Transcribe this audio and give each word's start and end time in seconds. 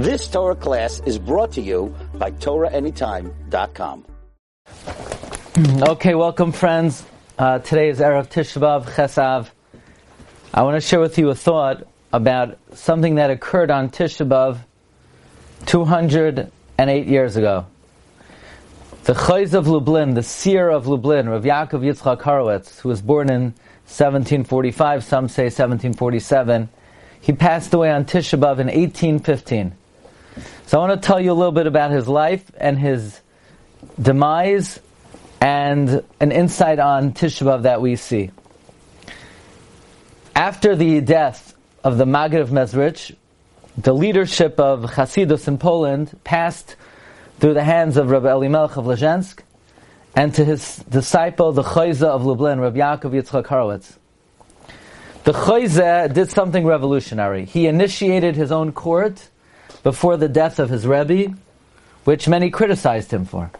This 0.00 0.28
Torah 0.28 0.56
class 0.56 1.02
is 1.04 1.18
brought 1.18 1.52
to 1.52 1.60
you 1.60 1.94
by 2.14 2.30
TorahAnytime.com. 2.30 4.06
Okay, 5.90 6.14
welcome 6.14 6.52
friends. 6.52 7.04
Uh, 7.38 7.58
today 7.58 7.90
is 7.90 7.98
Erev 7.98 8.28
Tisha 8.28 8.62
B'Av 8.62 8.86
Chesav. 8.86 9.50
I 10.54 10.62
want 10.62 10.76
to 10.76 10.80
share 10.80 11.00
with 11.00 11.18
you 11.18 11.28
a 11.28 11.34
thought 11.34 11.86
about 12.14 12.56
something 12.72 13.16
that 13.16 13.28
occurred 13.28 13.70
on 13.70 13.90
Tisha 13.90 14.26
B'Av 14.26 14.60
208 15.66 17.06
years 17.06 17.36
ago. 17.36 17.66
The 19.04 19.12
Chayz 19.12 19.52
of 19.52 19.68
Lublin, 19.68 20.14
the 20.14 20.22
seer 20.22 20.70
of 20.70 20.86
Lublin, 20.86 21.28
Rav 21.28 21.42
Yaakov 21.42 21.82
Yitzchak 21.82 22.22
Horowitz, 22.22 22.80
who 22.80 22.88
was 22.88 23.02
born 23.02 23.28
in 23.28 23.42
1745, 23.84 25.04
some 25.04 25.28
say 25.28 25.44
1747, 25.44 26.70
he 27.20 27.34
passed 27.34 27.74
away 27.74 27.90
on 27.90 28.06
Tisha 28.06 28.38
B'Av 28.40 28.60
in 28.60 28.68
1815. 28.68 29.76
So 30.66 30.80
I 30.80 30.88
want 30.88 31.02
to 31.02 31.06
tell 31.06 31.20
you 31.20 31.32
a 31.32 31.34
little 31.34 31.52
bit 31.52 31.66
about 31.66 31.90
his 31.90 32.08
life 32.08 32.50
and 32.56 32.78
his 32.78 33.20
demise 34.00 34.80
and 35.40 36.02
an 36.20 36.32
insight 36.32 36.78
on 36.78 37.12
Tisha 37.12 37.62
that 37.62 37.80
we 37.80 37.96
see. 37.96 38.30
After 40.34 40.76
the 40.76 41.00
death 41.00 41.54
of 41.82 41.98
the 41.98 42.06
Maggid 42.06 42.40
of 42.40 42.50
Mezrich, 42.50 43.14
the 43.76 43.92
leadership 43.92 44.60
of 44.60 44.82
Hasidus 44.82 45.48
in 45.48 45.58
Poland 45.58 46.18
passed 46.24 46.76
through 47.38 47.54
the 47.54 47.64
hands 47.64 47.96
of 47.96 48.10
Rabbi 48.10 48.30
Elimelech 48.30 48.76
of 48.76 48.84
Lezhensk 48.84 49.40
and 50.14 50.34
to 50.34 50.44
his 50.44 50.76
disciple, 50.88 51.52
the 51.52 51.62
Chayza 51.62 52.06
of 52.06 52.24
Lublin, 52.24 52.60
Rabbi 52.60 52.78
Yaakov 52.78 53.12
Yitzchak 53.12 53.46
Horowitz. 53.46 53.98
The 55.24 55.32
Chayza 55.32 56.12
did 56.12 56.30
something 56.30 56.66
revolutionary. 56.66 57.44
He 57.44 57.66
initiated 57.66 58.36
his 58.36 58.50
own 58.50 58.72
court 58.72 59.28
before 59.82 60.16
the 60.16 60.28
death 60.28 60.58
of 60.58 60.70
his 60.70 60.86
Rebbe, 60.86 61.34
which 62.04 62.28
many 62.28 62.50
criticized 62.50 63.12
him 63.12 63.24
for. 63.24 63.50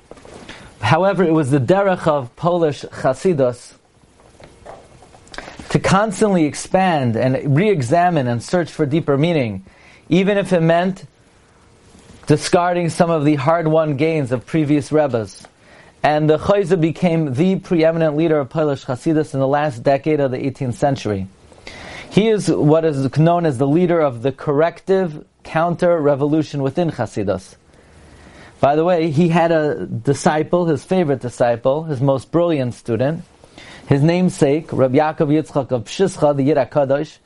However, 0.80 1.24
it 1.24 1.32
was 1.32 1.50
the 1.50 1.60
derech 1.60 2.06
of 2.06 2.34
Polish 2.36 2.82
Chasidus 2.82 3.74
to 5.70 5.78
constantly 5.78 6.46
expand 6.46 7.16
and 7.16 7.56
re-examine 7.56 8.26
and 8.26 8.42
search 8.42 8.70
for 8.70 8.86
deeper 8.86 9.16
meaning, 9.16 9.64
even 10.08 10.36
if 10.36 10.52
it 10.52 10.62
meant 10.62 11.04
discarding 12.26 12.88
some 12.88 13.10
of 13.10 13.24
the 13.24 13.36
hard-won 13.36 13.96
gains 13.96 14.32
of 14.32 14.46
previous 14.46 14.90
Rebbes. 14.90 15.46
And 16.02 16.30
the 16.30 16.38
Chayza 16.38 16.80
became 16.80 17.34
the 17.34 17.56
preeminent 17.56 18.16
leader 18.16 18.40
of 18.40 18.48
Polish 18.48 18.86
Chasidus 18.86 19.34
in 19.34 19.40
the 19.40 19.46
last 19.46 19.82
decade 19.82 20.18
of 20.18 20.30
the 20.30 20.38
18th 20.38 20.74
century. 20.74 21.28
He 22.10 22.28
is 22.28 22.50
what 22.50 22.84
is 22.84 23.16
known 23.18 23.46
as 23.46 23.58
the 23.58 23.66
leader 23.66 24.00
of 24.00 24.22
the 24.22 24.32
corrective 24.32 25.24
counter-revolution 25.50 26.62
within 26.62 26.92
Chasidus. 26.92 27.56
By 28.60 28.76
the 28.76 28.84
way, 28.84 29.10
he 29.10 29.28
had 29.28 29.50
a 29.50 29.84
disciple, 29.84 30.66
his 30.66 30.84
favorite 30.84 31.20
disciple, 31.20 31.84
his 31.84 32.00
most 32.00 32.30
brilliant 32.30 32.74
student, 32.74 33.24
his 33.88 34.00
namesake, 34.00 34.72
Rabbi 34.72 34.98
Yaakov 34.98 35.28
Yitzchak 35.28 35.72
of 35.72 35.86
Pshischa, 35.86 36.36
the 36.36 36.44
Kadosh, 36.44 37.18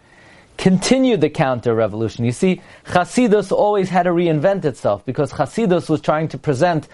continued 0.57 1.21
the 1.21 1.29
counter-revolution. 1.29 2.25
You 2.25 2.33
see, 2.33 2.63
Chasidus 2.87 3.53
always 3.53 3.91
had 3.91 4.05
to 4.05 4.11
reinvent 4.11 4.65
itself 4.65 5.05
because 5.05 5.31
Chasidus 5.31 5.91
was 5.91 6.01
trying 6.01 6.29
to 6.29 6.39
present 6.39 6.89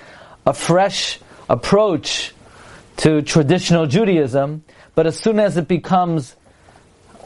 a 0.44 0.52
fresh 0.52 1.20
approach 1.48 2.34
to 2.96 3.22
traditional 3.22 3.86
Judaism, 3.86 4.64
but 4.96 5.06
as 5.06 5.16
soon 5.16 5.38
as 5.38 5.56
it 5.56 5.68
becomes 5.68 6.34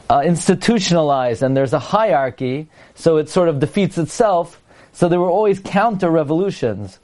uh, 0.09 0.21
institutionalized 0.25 1.41
and 1.41 1.55
there's 1.55 1.73
a 1.73 1.79
hierarchy, 1.79 2.67
so 2.95 3.17
it 3.17 3.29
sort 3.29 3.49
of 3.49 3.59
defeats 3.59 3.97
itself. 3.97 4.61
So 4.93 5.09
there 5.09 5.19
were 5.19 5.29
always 5.29 5.59
counter 5.59 6.09
revolutions. 6.09 6.99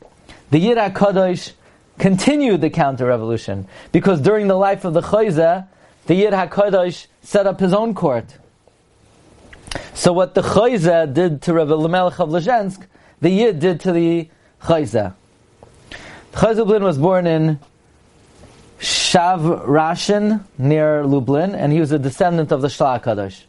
The 0.52 0.60
Yid 0.60 0.78
HaKadosh 0.78 1.54
continued 1.98 2.62
the 2.62 2.70
counter 2.70 3.06
revolution 3.06 3.68
because 3.92 4.22
during 4.22 4.48
the 4.48 4.56
life 4.56 4.86
of 4.86 4.94
the 4.94 5.02
Chayza, 5.02 5.68
the 6.08 6.16
Yid 6.16 6.34
HaKadosh 6.34 7.08
set 7.22 7.48
up 7.48 7.60
his 7.60 7.74
own 7.74 7.94
court. 7.94 8.38
So 9.94 10.14
what 10.14 10.34
the 10.34 10.42
Chayza 10.42 11.14
did 11.14 11.42
to 11.44 11.54
Rebbe 11.54 11.74
Lemelech 11.74 12.20
of 12.20 12.30
Lezhensk, 12.30 12.86
the 13.20 13.30
Yid 13.30 13.60
did 13.60 13.80
to 13.82 13.92
the 13.92 14.30
Chayza. 14.64 15.14
Chayza 16.34 16.82
was 16.82 16.98
born 16.98 17.28
in 17.28 17.60
Shav 19.12 19.66
Rashin 19.66 20.42
near 20.58 21.06
Lublin, 21.06 21.54
and 21.54 21.74
he 21.74 21.82
was 21.82 21.92
a 21.92 22.00
descendant 22.00 22.50
of 22.54 22.62
the 22.62 22.70
Shlach 22.70 23.04
Kadosh. 23.04 23.44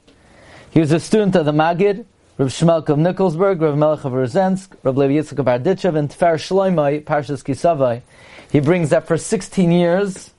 He 0.72 0.80
was 0.80 0.90
a 0.90 0.98
student 0.98 1.36
of 1.36 1.44
the 1.44 1.52
Magid, 1.52 2.04
Rav 2.36 2.48
Shmelk 2.48 2.88
of 2.88 2.98
Nikolsburg, 2.98 3.60
Rav 3.60 3.78
Melech 3.78 4.04
of 4.04 4.12
Rozensk, 4.12 4.70
Rav 4.82 4.96
Levi 4.96 5.12
Yitzchak 5.12 5.38
of 5.38 5.46
Barditchev, 5.46 5.96
and 5.96 6.10
Tfer 6.10 6.34
Shloimai, 6.34 7.04
Parshas 7.04 7.44
Kisavai. 7.44 8.02
He 8.50 8.58
brings 8.58 8.90
that 8.90 9.06
for 9.06 9.16
16 9.16 9.70
years 9.70 10.32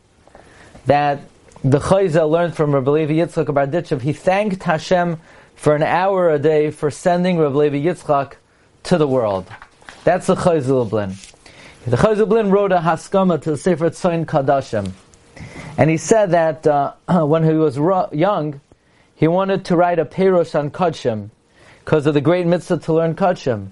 that 0.87 1.21
the 1.63 1.79
Chayza 1.79 2.29
learned 2.29 2.57
from 2.57 2.75
Rav 2.75 2.85
Levi 2.85 3.13
Yitzchak 3.13 3.47
of 3.47 3.55
Barditchev. 3.55 4.01
He 4.01 4.11
thanked 4.11 4.63
Hashem 4.63 5.21
for 5.55 5.73
an 5.73 5.83
hour 5.83 6.31
a 6.31 6.37
day 6.37 6.69
for 6.69 6.91
sending 6.91 7.37
Rav 7.37 7.55
Levi 7.55 7.77
Yitzchak 7.77 8.33
to 8.83 8.97
the 8.97 9.07
world. 9.07 9.47
That's 10.03 10.27
the 10.27 10.35
Chayza 10.35 10.67
Lublin. 10.67 11.15
The 11.85 11.95
Chayza 11.95 12.17
Lublin 12.17 12.51
wrote 12.51 12.73
a 12.73 12.79
Haskama 12.79 13.41
to 13.43 13.51
the 13.51 13.57
Sefer 13.57 13.89
Tzoyin 13.89 14.25
Kadashim. 14.25 14.91
And 15.77 15.89
he 15.89 15.97
said 15.97 16.31
that 16.31 16.67
uh, 16.67 16.93
when 17.25 17.43
he 17.43 17.53
was 17.53 17.77
young, 18.13 18.61
he 19.15 19.27
wanted 19.27 19.65
to 19.65 19.75
write 19.75 19.99
a 19.99 20.05
Perush 20.05 20.57
on 20.57 20.71
Kodshim 20.71 21.29
because 21.79 22.05
of 22.05 22.13
the 22.13 22.21
great 22.21 22.45
mitzvah 22.45 22.77
to 22.79 22.93
learn 22.93 23.15
Kodshim. 23.15 23.69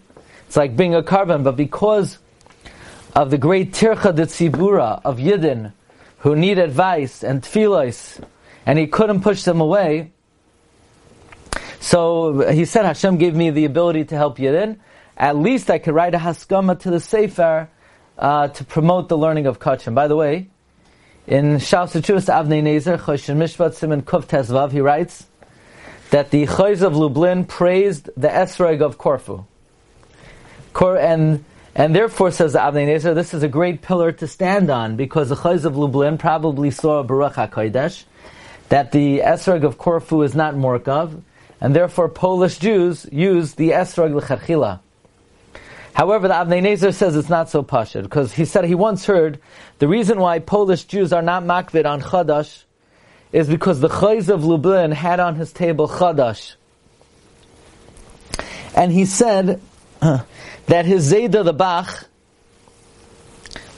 It's 0.47 0.57
like 0.57 0.75
being 0.75 0.95
a 0.95 1.01
korban, 1.01 1.43
but 1.43 1.55
because 1.55 2.17
of 3.15 3.31
the 3.31 3.37
great 3.37 3.73
Tircha 3.73 4.15
de 4.15 4.25
Tzibura 4.25 5.01
of 5.03 5.17
Yidden 5.17 5.73
who 6.19 6.35
need 6.35 6.59
advice 6.59 7.23
and 7.23 7.41
tefillos, 7.41 8.23
and 8.65 8.77
he 8.77 8.85
couldn't 8.85 9.21
push 9.21 9.43
them 9.43 9.59
away. 9.59 10.11
So 11.79 12.51
he 12.51 12.65
said, 12.65 12.85
Hashem 12.85 13.17
gave 13.17 13.35
me 13.35 13.49
the 13.49 13.65
ability 13.65 14.05
to 14.05 14.15
help 14.15 14.37
Yidden. 14.37 14.77
At 15.17 15.35
least 15.35 15.71
I 15.71 15.79
could 15.79 15.95
write 15.95 16.13
a 16.13 16.19
Haskama 16.19 16.79
to 16.81 16.91
the 16.91 16.99
Sefer 16.99 17.69
uh, 18.19 18.49
to 18.49 18.63
promote 18.63 19.09
the 19.09 19.17
learning 19.17 19.47
of 19.47 19.59
Kodshim. 19.59 19.95
By 19.95 20.07
the 20.07 20.15
way, 20.15 20.50
in 21.27 21.57
Shaus 21.57 21.93
Avnei 21.93 22.61
Nezer, 22.61 22.99
Choshen 22.99 23.37
Mishpat 23.37 23.73
Simon 23.73 24.01
Kuf 24.01 24.25
Tezvav, 24.25 24.71
he 24.71 24.81
writes 24.81 25.27
that 26.09 26.31
the 26.31 26.45
Chayz 26.45 26.81
of 26.81 26.95
Lublin 26.95 27.45
praised 27.45 28.09
the 28.17 28.27
Esrog 28.27 28.81
of 28.81 28.97
Corfu. 28.97 29.45
Cor- 30.73 30.97
and, 30.97 31.45
and 31.75 31.95
therefore, 31.95 32.31
says 32.31 32.53
the 32.53 32.59
Avnei 32.59 32.87
Nezer, 32.87 33.15
this 33.15 33.33
is 33.33 33.43
a 33.43 33.47
great 33.47 33.81
pillar 33.81 34.11
to 34.11 34.27
stand 34.27 34.69
on 34.69 34.95
because 34.95 35.29
the 35.29 35.35
Chayz 35.35 35.63
of 35.63 35.77
Lublin 35.77 36.17
probably 36.17 36.71
saw 36.71 36.99
a 36.99 37.03
b'Ruach 37.05 37.33
HaKodesh, 37.33 38.03
that 38.69 38.91
the 38.91 39.19
Esrog 39.19 39.63
of 39.63 39.77
Corfu 39.77 40.21
is 40.23 40.35
not 40.35 40.55
Morkov, 40.55 41.21
and 41.61 41.75
therefore 41.75 42.09
Polish 42.09 42.57
Jews 42.57 43.05
use 43.11 43.53
the 43.53 43.69
Esrog 43.69 44.13
L'Charchila. 44.13 44.79
However, 46.01 46.27
the 46.27 46.33
Avnei 46.33 46.63
Nezer 46.63 46.95
says 46.95 47.15
it's 47.15 47.29
not 47.29 47.51
so 47.51 47.61
pashut 47.61 48.01
because 48.01 48.33
he 48.33 48.43
said 48.43 48.65
he 48.65 48.73
once 48.73 49.05
heard 49.05 49.39
the 49.77 49.87
reason 49.87 50.19
why 50.19 50.39
Polish 50.39 50.85
Jews 50.85 51.13
are 51.13 51.21
not 51.21 51.43
makvid 51.43 51.85
on 51.85 52.01
Chadash 52.01 52.63
is 53.31 53.47
because 53.47 53.81
the 53.81 53.87
Chayz 53.87 54.27
of 54.27 54.43
Lublin 54.43 54.93
had 54.93 55.19
on 55.19 55.35
his 55.35 55.53
table 55.53 55.87
Chadash. 55.87 56.55
And 58.75 58.91
he 58.91 59.05
said 59.05 59.61
that 59.99 60.85
his 60.87 61.13
Zayda 61.13 61.45
the 61.45 61.53
Bach 61.53 62.07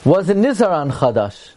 was 0.05 0.29
a 0.29 0.33
Nizar 0.33 0.71
on 0.71 0.91
Chadash. 0.91 1.52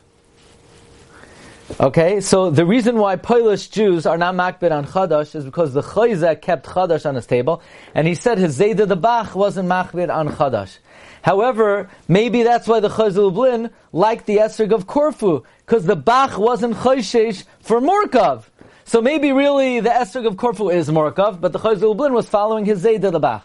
Okay, 1.78 2.22
so 2.22 2.48
the 2.48 2.64
reason 2.64 2.96
why 2.96 3.16
Polish 3.16 3.68
Jews 3.68 4.06
are 4.06 4.16
not 4.16 4.34
makbid 4.34 4.72
on 4.72 4.86
Chadash 4.86 5.34
is 5.34 5.44
because 5.44 5.74
the 5.74 5.82
Chayza 5.82 6.40
kept 6.40 6.64
Chadash 6.64 7.04
on 7.04 7.16
his 7.16 7.26
table, 7.26 7.60
and 7.94 8.06
he 8.06 8.14
said 8.14 8.38
his 8.38 8.58
Zayda 8.58 8.88
the 8.88 8.96
Bach 8.96 9.34
wasn't 9.34 9.68
makbid 9.68 10.08
on 10.08 10.28
Chadash. 10.28 10.78
However, 11.20 11.90
maybe 12.08 12.44
that's 12.44 12.66
why 12.66 12.80
the 12.80 12.88
Chayza 12.88 13.18
Lublin 13.18 13.68
liked 13.92 14.24
the 14.24 14.38
Esrig 14.38 14.72
of 14.72 14.86
Corfu, 14.86 15.42
because 15.66 15.84
the 15.84 15.96
Bach 15.96 16.38
wasn't 16.38 16.76
Chayshesh 16.76 17.44
for 17.60 17.82
Morkov. 17.82 18.44
So 18.86 19.02
maybe 19.02 19.32
really 19.32 19.80
the 19.80 19.90
Esrig 19.90 20.26
of 20.26 20.38
Corfu 20.38 20.70
is 20.70 20.88
Morkov, 20.88 21.42
but 21.42 21.52
the 21.52 21.58
Chayza 21.58 21.82
Lublin 21.82 22.14
was 22.14 22.26
following 22.26 22.64
his 22.64 22.82
Zayda 22.82 23.12
the 23.12 23.20
Bach. 23.20 23.44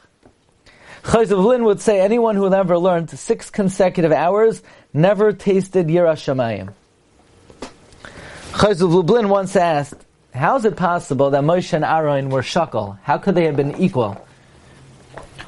Chayza 1.03 1.31
Lublin 1.31 1.65
would 1.65 1.81
say 1.81 1.99
anyone 1.99 2.37
who 2.37 2.49
never 2.49 2.77
learned 2.77 3.09
six 3.09 3.49
consecutive 3.49 4.13
hours 4.13 4.63
never 4.93 5.33
tasted 5.33 5.87
Yira 5.87 6.13
Shamayim. 6.13 6.73
Chayz 8.51 8.81
of 8.81 8.93
Lublin 8.93 9.29
once 9.29 9.55
asked, 9.55 10.05
how 10.33 10.57
is 10.57 10.65
it 10.65 10.75
possible 10.75 11.29
that 11.29 11.41
Moshe 11.41 11.73
and 11.73 11.85
Aaron 11.85 12.29
were 12.29 12.41
shakal? 12.41 12.99
How 13.01 13.17
could 13.17 13.33
they 13.33 13.45
have 13.45 13.55
been 13.55 13.75
equal? 13.77 14.23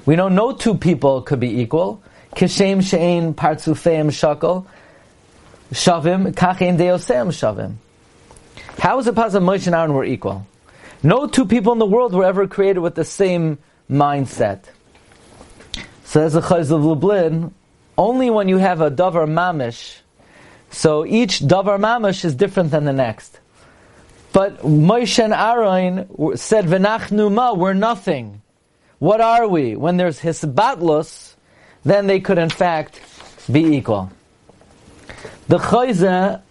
We 0.05 0.15
know 0.15 0.29
no 0.29 0.53
two 0.53 0.75
people 0.75 1.21
could 1.21 1.39
be 1.39 1.61
equal. 1.61 2.01
Kishem 2.35 2.81
she'ein 2.81 3.33
partzufeim 3.33 4.07
shakal, 4.07 4.65
shavim, 5.71 6.33
kachein 6.33 6.77
deoseim 6.77 7.27
shavim. 7.27 7.75
How 8.79 9.00
is 9.00 9.07
it 9.07 9.15
possible 9.15 9.47
Moshe 9.47 9.67
and 9.67 9.75
Aaron 9.75 9.94
were 9.94 10.05
equal? 10.05 10.47
No 11.03 11.27
two 11.27 11.45
people 11.45 11.73
in 11.73 11.79
the 11.79 11.85
world 11.85 12.13
were 12.13 12.25
ever 12.25 12.47
created 12.47 12.79
with 12.79 12.95
the 12.95 13.05
same 13.05 13.57
mindset. 13.91 14.63
Says 16.05 16.33
the 16.33 16.41
Chayz 16.41 16.71
of 16.71 16.83
Lublin, 16.83 17.53
only 17.97 18.29
when 18.29 18.47
you 18.47 18.57
have 18.57 18.79
a 18.79 18.89
davar 18.89 19.27
mamish, 19.27 20.00
so 20.74 21.06
each 21.06 21.40
davar 21.40 21.80
mamish 21.80 22.25
is 22.25 22.36
different 22.36 22.72
than 22.72 22.84
the 22.84 22.94
next. 22.94 23.40
But 24.34 24.64
Moshe 24.64 25.24
and 25.24 25.31
Aaron 25.31 26.36
said, 26.36 26.66
"V'nachnu 26.66 27.31
ma, 27.31 27.54
we're 27.54 27.74
nothing. 27.74 28.42
What 28.98 29.22
are 29.22 29.48
we?" 29.48 29.75
When 29.75 29.98
there's 29.98 30.20
hisbatlus, 30.20 31.36
then 31.86 32.08
they 32.08 32.20
could 32.20 32.40
in 32.40 32.50
fact 32.50 33.00
be 33.52 33.78
equal. 33.78 34.12
The 35.48 35.60
Chayze, 35.60 36.42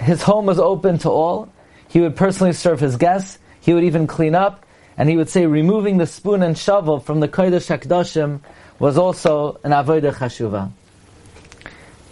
his 0.00 0.22
home 0.22 0.46
was 0.46 0.58
open 0.58 0.98
to 0.98 1.10
all. 1.10 1.48
He 1.86 2.00
would 2.00 2.16
personally 2.16 2.54
serve 2.54 2.80
his 2.80 2.96
guests. 2.96 3.38
He 3.60 3.72
would 3.72 3.84
even 3.84 4.06
clean 4.08 4.34
up, 4.34 4.66
and 4.96 5.08
he 5.08 5.16
would 5.16 5.28
say, 5.28 5.46
removing 5.46 5.98
the 5.98 6.06
spoon 6.06 6.42
and 6.42 6.58
shovel 6.58 6.98
from 6.98 7.20
the 7.20 7.28
Kodesh 7.28 7.68
HaKadoshim 7.68 8.40
was 8.78 8.98
also 8.98 9.60
an 9.62 9.70
avodah 9.70 10.14
chashuva. 10.14 10.70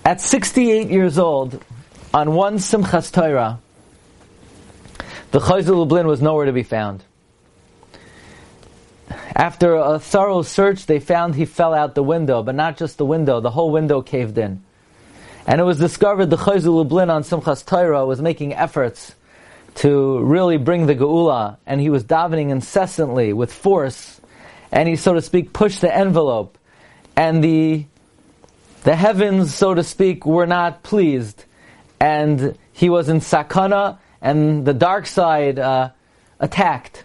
At 0.06 0.20
68 0.20 0.88
years 0.88 1.18
old, 1.18 1.60
on 2.14 2.36
one 2.36 2.58
Simchas 2.58 3.12
Torah, 3.12 3.58
the 5.32 5.40
Chayzer 5.40 5.76
Lublin 5.76 6.06
was 6.06 6.22
nowhere 6.22 6.46
to 6.46 6.52
be 6.52 6.62
found. 6.62 7.02
After 9.34 9.74
a 9.74 9.98
thorough 9.98 10.42
search, 10.42 10.86
they 10.86 11.00
found 11.00 11.34
he 11.34 11.44
fell 11.44 11.74
out 11.74 11.96
the 11.96 12.04
window, 12.04 12.44
but 12.44 12.54
not 12.54 12.76
just 12.76 12.98
the 12.98 13.04
window, 13.04 13.40
the 13.40 13.50
whole 13.50 13.72
window 13.72 14.00
caved 14.00 14.38
in. 14.38 14.62
And 15.44 15.60
it 15.60 15.64
was 15.64 15.80
discovered 15.80 16.26
the 16.26 16.36
Chayzer 16.36 16.72
Lublin 16.72 17.10
on 17.10 17.24
Simchas 17.24 17.66
Torah 17.66 18.06
was 18.06 18.22
making 18.22 18.54
efforts 18.54 19.12
to 19.82 20.20
really 20.20 20.56
bring 20.56 20.86
the 20.86 20.94
Geula, 20.94 21.56
and 21.66 21.80
he 21.80 21.90
was 21.90 22.04
davening 22.04 22.50
incessantly 22.50 23.32
with 23.32 23.52
force, 23.52 24.20
and 24.70 24.88
he, 24.88 24.94
so 24.94 25.14
to 25.14 25.20
speak, 25.20 25.52
pushed 25.52 25.80
the 25.80 25.92
envelope, 25.92 26.56
and 27.16 27.42
the 27.42 27.86
the 28.86 28.94
heavens, 28.94 29.52
so 29.52 29.74
to 29.74 29.82
speak, 29.82 30.24
were 30.24 30.46
not 30.46 30.84
pleased, 30.84 31.44
and 31.98 32.56
he 32.72 32.88
was 32.88 33.08
in 33.08 33.18
sakana, 33.18 33.98
and 34.22 34.64
the 34.64 34.74
dark 34.74 35.06
side 35.06 35.58
uh, 35.58 35.90
attacked. 36.38 37.04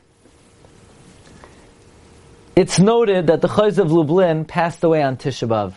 It's 2.55 2.77
noted 2.77 3.27
that 3.27 3.41
the 3.41 3.47
Chayz 3.47 3.79
of 3.79 3.91
Lublin 3.91 4.45
passed 4.45 4.83
away 4.83 5.01
on 5.01 5.17
Tisha 5.17 5.47
B'Av. 5.47 5.73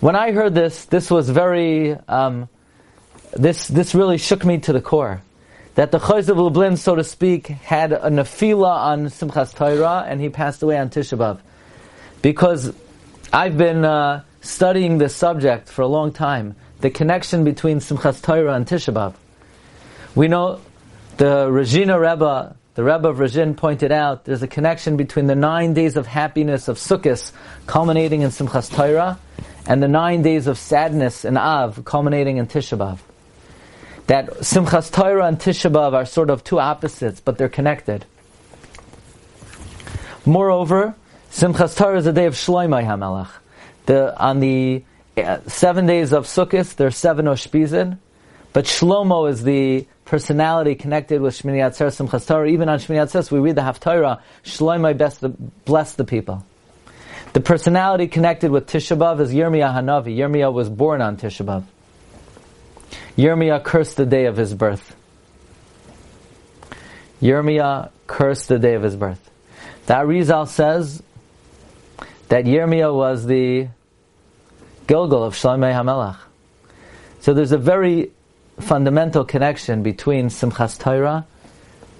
When 0.00 0.16
I 0.16 0.32
heard 0.32 0.54
this, 0.54 0.86
this 0.86 1.10
was 1.10 1.28
very, 1.28 1.92
um, 2.08 2.48
this 3.34 3.68
this 3.68 3.94
really 3.94 4.16
shook 4.16 4.46
me 4.46 4.60
to 4.60 4.72
the 4.72 4.80
core 4.80 5.20
that 5.74 5.92
the 5.92 5.98
Chayz 5.98 6.30
of 6.30 6.38
Lublin, 6.38 6.78
so 6.78 6.94
to 6.94 7.04
speak, 7.04 7.48
had 7.48 7.92
a 7.92 8.08
nefila 8.08 8.74
on 8.74 9.04
Simchas 9.08 9.54
Torah, 9.54 10.06
and 10.08 10.22
he 10.22 10.30
passed 10.30 10.62
away 10.62 10.78
on 10.78 10.88
Tisha 10.88 11.18
B'Av. 11.18 11.40
Because 12.22 12.72
I've 13.30 13.58
been 13.58 13.84
uh, 13.84 14.22
studying 14.40 14.98
this 14.98 15.14
subject 15.14 15.68
for 15.68 15.82
a 15.82 15.86
long 15.86 16.12
time, 16.12 16.56
the 16.80 16.90
connection 16.90 17.44
between 17.44 17.78
Simchas 17.80 18.22
Torah 18.22 18.54
and 18.54 18.66
Tisha 18.66 18.92
B'Av. 18.92 19.14
We 20.14 20.28
know 20.28 20.60
the 21.16 21.50
Regina 21.50 21.98
Rebbe, 21.98 22.56
the 22.74 22.84
Rebbe 22.84 23.08
of 23.08 23.18
Regin 23.18 23.54
pointed 23.54 23.92
out, 23.92 24.24
there's 24.24 24.42
a 24.42 24.48
connection 24.48 24.96
between 24.96 25.26
the 25.26 25.34
nine 25.34 25.74
days 25.74 25.96
of 25.96 26.06
happiness 26.06 26.68
of 26.68 26.76
Sukkot, 26.76 27.32
culminating 27.66 28.22
in 28.22 28.30
Simchas 28.30 28.74
Torah, 28.74 29.18
and 29.66 29.82
the 29.82 29.88
nine 29.88 30.22
days 30.22 30.46
of 30.46 30.58
sadness 30.58 31.24
in 31.24 31.36
Av, 31.36 31.84
culminating 31.84 32.36
in 32.36 32.46
Tisha 32.46 32.78
B'Av 32.78 32.98
that 34.06 34.28
Simchas 34.40 34.92
Torah 34.92 35.26
and 35.26 35.38
Tisha 35.38 35.70
B'Av 35.70 35.92
are 35.92 36.06
sort 36.06 36.30
of 36.30 36.44
two 36.44 36.60
opposites, 36.60 37.20
but 37.20 37.38
they're 37.38 37.48
connected. 37.48 38.04
Moreover, 40.24 40.94
Simchas 41.30 41.76
Torah 41.76 41.98
is 41.98 42.06
a 42.06 42.12
day 42.12 42.26
of 42.26 42.34
Shloimei 42.34 42.84
HaMelech. 42.84 43.28
The, 43.86 44.18
on 44.18 44.40
the 44.40 44.84
uh, 45.16 45.38
seven 45.46 45.86
days 45.86 46.12
of 46.12 46.26
Sukkot, 46.26 46.76
there 46.76 46.88
are 46.88 46.90
seven 46.90 47.26
Oshpizin, 47.26 47.98
but 48.52 48.64
Shlomo 48.64 49.30
is 49.30 49.42
the 49.42 49.86
personality 50.04 50.74
connected 50.74 51.20
with 51.20 51.40
Shmini 51.40 51.58
Atzer 51.58 51.86
Simchas 51.86 52.26
Torah. 52.26 52.48
Even 52.48 52.68
on 52.68 52.78
Shmini 52.78 53.02
Atzer, 53.04 53.30
we 53.30 53.38
read 53.38 53.56
the 53.56 53.62
Haftarah, 53.62 54.20
Shloimei 54.44 54.96
bless 54.96 55.18
the, 55.18 55.28
bless 55.28 55.94
the 55.94 56.04
people. 56.04 56.44
The 57.32 57.40
personality 57.40 58.06
connected 58.06 58.50
with 58.50 58.66
Tisha 58.66 58.96
B'Av 58.96 59.20
is 59.20 59.32
Yirmiyah 59.32 59.74
Hanavi. 59.74 60.16
Yirmiyah 60.16 60.52
was 60.52 60.70
born 60.70 61.02
on 61.02 61.18
Tisha 61.18 61.44
B'Av. 61.44 61.64
Yirmiyah 63.18 63.62
cursed 63.62 63.96
the 63.96 64.06
day 64.06 64.26
of 64.26 64.36
his 64.36 64.54
birth. 64.54 64.96
Yirmiyah 67.20 67.90
cursed 68.06 68.48
the 68.48 68.58
day 68.58 68.74
of 68.74 68.82
his 68.82 68.96
birth. 68.96 69.30
That 69.86 70.04
Arizal 70.04 70.48
says 70.48 71.02
that 72.28 72.44
Yirmiyah 72.44 72.94
was 72.94 73.26
the 73.26 73.68
Gilgul 74.86 75.26
of 75.26 75.34
Shloimeh 75.34 75.72
HaMelech. 75.74 76.16
So 77.20 77.34
there's 77.34 77.52
a 77.52 77.58
very 77.58 78.12
fundamental 78.60 79.24
connection 79.24 79.82
between 79.82 80.28
Simchas 80.28 80.78
Torah 80.78 81.26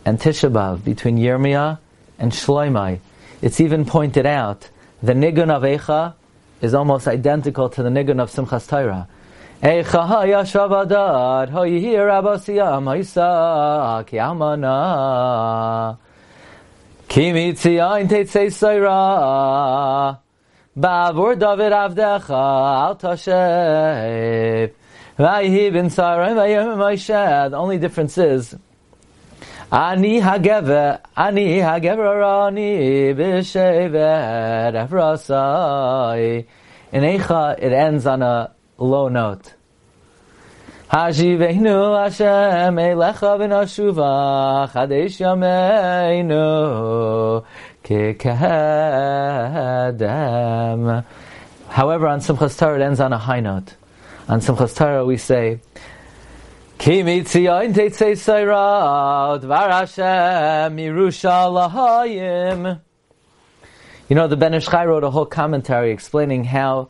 and 0.05 0.21
Tisha 0.21 0.51
B'Av, 0.53 0.85
between 0.85 1.19
Yirmiyah 1.19 1.79
and 2.19 2.31
Shloimeh. 2.31 3.01
It's 3.43 3.61
even 3.61 3.85
pointed 3.85 4.25
out 4.25 4.69
the 5.03 5.15
Nigun 5.15 5.51
of 5.51 5.63
Eicha 5.63 6.15
is 6.63 6.75
almost 6.75 7.09
identical 7.09 7.69
to 7.71 7.83
the 7.83 7.91
Nigun 7.91 8.21
of 8.21 8.31
Simchas 8.31 8.69
Torah. 8.69 9.09
Eicha 9.63 10.07
hayashav 10.09 10.87
adad 10.87 11.51
hayihi 11.51 11.97
rabasiyam 11.97 12.85
haisa 12.85 14.07
ki 14.07 14.19
amana 14.19 15.99
ki 17.09 17.33
mitziyain 17.33 18.07
tetzei 18.07 18.49
seira 18.49 20.19
ba'avur 20.77 21.39
David 21.39 21.73
avdecha 21.73 22.87
al 22.87 22.97
tashev 22.97 24.71
vayihi 25.19 25.73
bin 25.73 25.89
sarai 25.91 26.33
vayim 26.35 26.77
Moshe 26.77 27.51
the 27.51 27.57
only 27.57 27.79
difference 27.79 28.19
is 28.19 28.57
Ani 29.73 30.21
hagever, 30.21 31.01
ani 31.17 31.59
hagever 31.59 32.47
ani 32.47 33.13
b'shevet 33.15 34.75
efrasai. 34.89 36.47
In 36.93 37.03
Eicha, 37.03 37.59
it 37.59 37.73
ends 37.73 38.07
on 38.07 38.23
a 38.23 38.55
low 38.79 39.09
note. 39.09 39.55
Hashivenu 40.89 42.01
Hashem 42.01 42.77
Elecha 42.77 43.37
v'nashuva 43.41 44.71
Chadesh 44.71 45.19
Yameinu 45.19 46.35
However, 47.87 48.03
on 52.09 52.21
Simchas 52.21 52.59
Torah 52.59 52.81
it 52.81 52.83
ends 52.83 52.99
on 52.99 53.13
a 53.13 53.19
high 53.19 53.39
note. 53.39 53.77
On 54.29 54.41
Simchas 54.41 54.77
Torah 54.77 55.05
we 55.05 55.17
say 55.17 55.61
Ki 56.79 57.03
mitziyayin 57.03 57.73
teitzei 57.73 58.17
seirah 58.17 59.41
Dvar 59.41 59.71
Hashem 59.71 60.77
You 64.09 64.17
know, 64.17 64.27
the 64.27 64.37
Ben 64.37 64.55
Ish 64.55 64.67
Chai 64.67 64.87
wrote 64.87 65.05
a 65.05 65.11
whole 65.11 65.27
commentary 65.27 65.93
explaining 65.93 66.43
how 66.43 66.89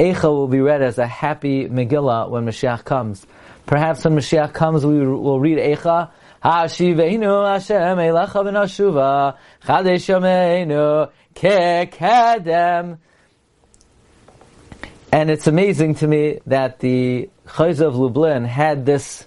Eicha 0.00 0.24
will 0.24 0.48
be 0.48 0.60
read 0.60 0.82
as 0.82 0.98
a 0.98 1.06
happy 1.06 1.68
Megillah 1.68 2.28
when 2.28 2.46
Mashiach 2.46 2.84
comes. 2.84 3.24
Perhaps 3.66 4.04
when 4.04 4.16
Mashiach 4.16 4.52
comes, 4.52 4.84
we 4.84 5.06
will 5.06 5.38
read 5.38 5.58
Eicha. 5.58 6.10
Hashiveinu 6.42 7.52
Hashem 7.52 7.98
Eilecha 7.98 8.42
v'nashuva 8.44 9.36
Chadesh 9.64 10.08
Yameinu 10.08 11.10
Kekedem 11.34 12.98
And 15.12 15.30
it's 15.30 15.46
amazing 15.46 15.94
to 15.96 16.08
me 16.08 16.40
that 16.46 16.80
the 16.80 17.30
Chayz 17.46 17.80
of 17.80 17.96
Lublin 17.96 18.44
had 18.44 18.84
this 18.86 19.26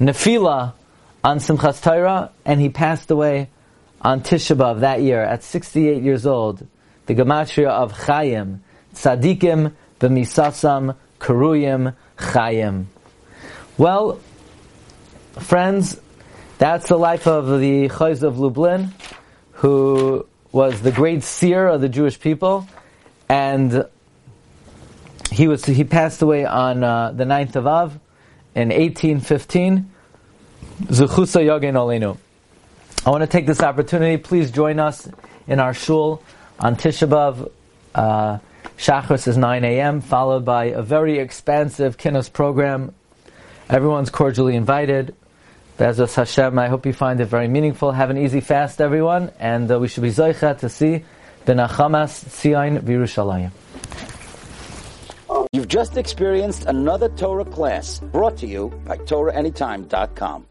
nefila 0.00 0.72
on 1.22 1.38
Simchas 1.38 1.82
Torah, 1.82 2.30
and 2.44 2.60
he 2.60 2.68
passed 2.68 3.10
away 3.10 3.48
on 4.00 4.20
Tisha 4.20 4.56
B'Av 4.56 4.80
that 4.80 5.02
year 5.02 5.20
at 5.20 5.42
68 5.42 6.02
years 6.02 6.24
old. 6.24 6.66
The 7.06 7.14
gematria 7.14 7.68
of 7.68 7.92
Chayim, 7.92 8.60
Tzadikim, 8.94 9.72
b'misasam 10.00 10.96
karuyim 11.18 11.94
chayim. 12.16 12.86
Well, 13.76 14.20
friends, 15.38 16.00
that's 16.58 16.88
the 16.88 16.98
life 16.98 17.26
of 17.26 17.60
the 17.60 17.88
Chayz 17.88 18.22
of 18.22 18.38
Lublin, 18.38 18.92
who 19.52 20.26
was 20.52 20.80
the 20.80 20.92
great 20.92 21.22
seer 21.22 21.68
of 21.68 21.80
the 21.80 21.88
Jewish 21.88 22.18
people, 22.18 22.66
and 23.28 23.86
he 25.30 25.48
was 25.48 25.64
he 25.64 25.84
passed 25.84 26.22
away 26.22 26.44
on 26.46 26.82
uh, 26.82 27.12
the 27.12 27.24
9th 27.24 27.56
of 27.56 27.66
Av 27.66 27.92
in 28.54 28.68
1815. 28.68 29.90
Zuchusa 30.84 31.42
Yagin 31.42 31.74
Olenu. 31.74 32.18
I 33.04 33.10
want 33.10 33.22
to 33.22 33.26
take 33.26 33.46
this 33.46 33.60
opportunity. 33.60 34.16
Please 34.16 34.50
join 34.50 34.78
us 34.78 35.08
in 35.46 35.60
our 35.60 35.74
shul 35.74 36.22
on 36.58 36.76
Tisha 36.76 37.08
B'av. 37.08 37.50
Uh, 37.94 38.38
Shachris 38.76 39.26
is 39.26 39.36
9 39.36 39.64
a.m., 39.64 40.00
followed 40.02 40.44
by 40.44 40.66
a 40.66 40.82
very 40.82 41.18
expansive 41.18 41.96
Kinnos 41.96 42.30
program. 42.30 42.94
Everyone's 43.70 44.10
cordially 44.10 44.54
invited. 44.54 45.14
Bezos 45.78 46.14
Hashem, 46.14 46.58
I 46.58 46.68
hope 46.68 46.86
you 46.86 46.94
find 46.94 47.20
it 47.20 47.26
very 47.26 47.48
meaningful. 47.48 47.92
Have 47.92 48.08
an 48.08 48.16
easy 48.16 48.40
fast, 48.40 48.80
everyone, 48.80 49.30
and 49.38 49.70
uh, 49.70 49.78
we 49.78 49.88
should 49.88 50.02
be 50.02 50.10
Zoicha 50.10 50.58
to 50.58 50.68
see 50.70 51.04
Benachamas 51.44 52.24
Tzion 52.24 52.80
Virushalayim. 52.80 53.50
You've 55.52 55.68
just 55.68 55.96
experienced 55.96 56.64
another 56.66 57.08
Torah 57.10 57.44
class 57.44 58.00
brought 58.00 58.36
to 58.38 58.46
you 58.46 58.68
by 58.86 58.96
TorahAnytime.com. 58.96 60.44